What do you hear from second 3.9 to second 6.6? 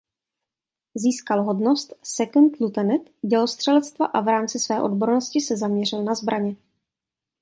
a v rámci své odbornosti se zaměřil na zbraně.